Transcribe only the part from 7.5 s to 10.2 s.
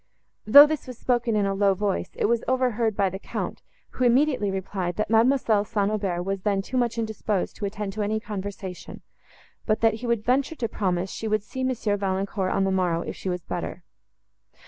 to attend to any conversation, but that he